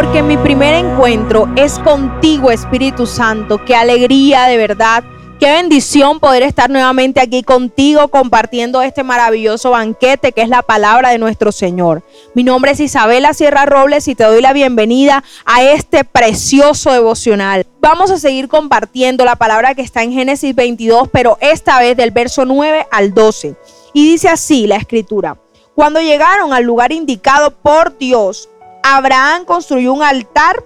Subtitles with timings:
[0.00, 3.64] porque mi primer encuentro es contigo, Espíritu Santo.
[3.64, 5.02] Qué alegría de verdad.
[5.40, 11.08] Qué bendición poder estar nuevamente aquí contigo compartiendo este maravilloso banquete que es la palabra
[11.08, 12.04] de nuestro Señor.
[12.32, 17.66] Mi nombre es Isabela Sierra Robles y te doy la bienvenida a este precioso devocional.
[17.80, 22.12] Vamos a seguir compartiendo la palabra que está en Génesis 22, pero esta vez del
[22.12, 23.56] verso 9 al 12.
[23.94, 25.38] Y dice así la escritura.
[25.74, 28.48] Cuando llegaron al lugar indicado por Dios,
[28.90, 30.64] Abraham construyó un altar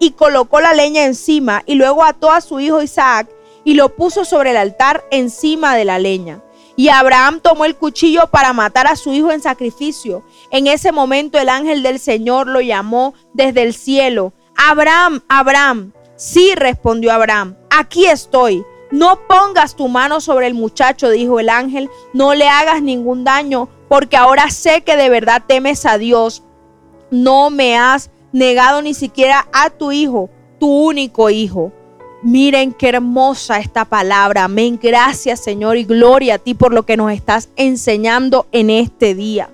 [0.00, 3.30] y colocó la leña encima y luego ató a su hijo Isaac
[3.62, 6.42] y lo puso sobre el altar encima de la leña.
[6.74, 10.24] Y Abraham tomó el cuchillo para matar a su hijo en sacrificio.
[10.50, 14.32] En ese momento el ángel del Señor lo llamó desde el cielo.
[14.56, 15.92] Abraham, Abraham.
[16.16, 18.64] Sí, respondió Abraham, aquí estoy.
[18.90, 23.68] No pongas tu mano sobre el muchacho, dijo el ángel, no le hagas ningún daño,
[23.88, 26.42] porque ahora sé que de verdad temes a Dios.
[27.12, 31.70] No me has negado ni siquiera a tu hijo, tu único hijo.
[32.22, 34.44] Miren qué hermosa esta palabra.
[34.44, 34.80] Amén.
[34.82, 39.50] Gracias Señor y gloria a ti por lo que nos estás enseñando en este día.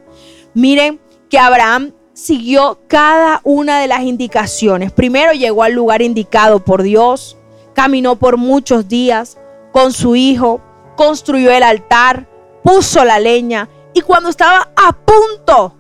[0.55, 4.93] Miren que Abraham siguió cada una de las indicaciones.
[4.93, 7.39] Primero llegó al lugar indicado por Dios,
[7.75, 9.37] caminó por muchos días
[9.73, 10.61] con su hijo,
[10.97, 12.29] construyó el altar,
[12.63, 15.75] puso la leña y cuando estaba a punto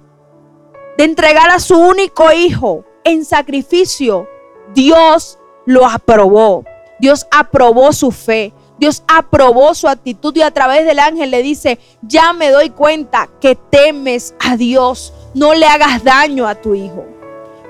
[0.99, 4.29] de entregar a su único hijo en sacrificio,
[4.75, 6.65] Dios lo aprobó.
[6.99, 8.53] Dios aprobó su fe.
[8.81, 13.29] Dios aprobó su actitud y a través del ángel le dice, ya me doy cuenta
[13.41, 15.13] que temes a Dios.
[15.35, 17.07] No le hagas daño a tu hijo.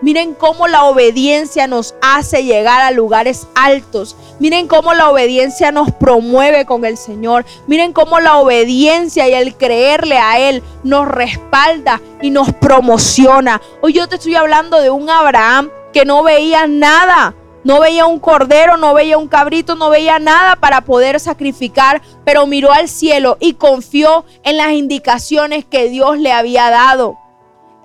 [0.00, 4.16] Miren cómo la obediencia nos hace llegar a lugares altos.
[4.38, 7.44] Miren cómo la obediencia nos promueve con el Señor.
[7.66, 13.60] Miren cómo la obediencia y el creerle a Él nos respalda y nos promociona.
[13.82, 17.34] Hoy yo te estoy hablando de un Abraham que no veía nada
[17.64, 22.46] no veía un cordero, no veía un cabrito, no veía nada para poder sacrificar, pero
[22.46, 27.18] miró al cielo y confió en las indicaciones que Dios le había dado.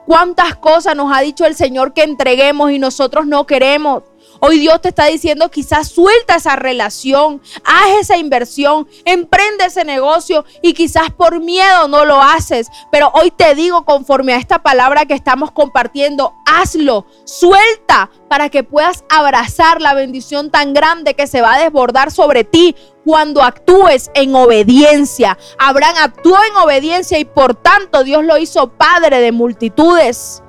[0.05, 4.03] ¿Cuántas cosas nos ha dicho el Señor que entreguemos y nosotros no queremos?
[4.39, 10.45] Hoy Dios te está diciendo, quizás suelta esa relación, haz esa inversión, emprende ese negocio
[10.61, 12.67] y quizás por miedo no lo haces.
[12.91, 18.63] Pero hoy te digo, conforme a esta palabra que estamos compartiendo, hazlo, suelta para que
[18.63, 24.09] puedas abrazar la bendición tan grande que se va a desbordar sobre ti cuando actúes
[24.13, 25.38] en obediencia.
[25.59, 30.44] Abraham actuó en obediencia y por tanto Dios lo hizo padre de multitudes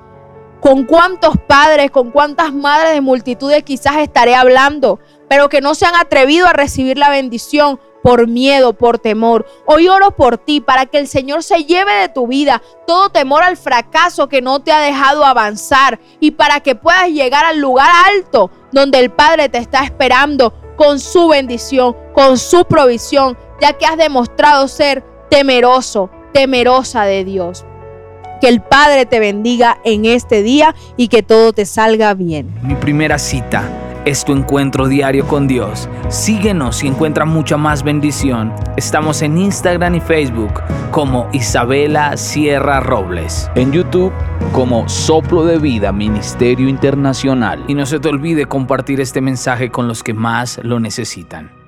[0.65, 4.99] con cuántos padres, con cuántas madres de multitudes quizás estaré hablando,
[5.29, 9.45] pero que no se han atrevido a recibir la bendición por miedo, por temor.
[9.67, 13.43] Hoy oro por ti para que el Señor se lleve de tu vida todo temor
[13.43, 17.91] al fracaso que no te ha dejado avanzar y para que puedas llegar al lugar
[18.07, 23.85] alto donde el Padre te está esperando con su bendición, con su provisión, ya que
[23.85, 27.65] has demostrado ser temeroso, temerosa de Dios.
[28.41, 32.53] Que el Padre te bendiga en este día y que todo te salga bien.
[32.61, 33.63] Mi primera cita
[34.05, 35.89] es tu encuentro diario con Dios.
[36.09, 38.53] Síguenos y encuentra mucha más bendición.
[38.77, 43.49] Estamos en Instagram y Facebook como Isabela Sierra Robles.
[43.55, 44.13] En YouTube
[44.51, 47.63] como Soplo de Vida Ministerio Internacional.
[47.67, 51.64] Y no se te olvide compartir este mensaje con los que más lo necesitan.